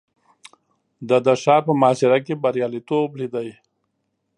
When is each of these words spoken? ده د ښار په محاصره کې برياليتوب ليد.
ده 1.07 1.17
د 1.25 1.27
ښار 1.41 1.61
په 1.67 1.73
محاصره 1.79 2.17
کې 2.25 2.41
برياليتوب 2.43 3.09
ليد. 3.19 3.33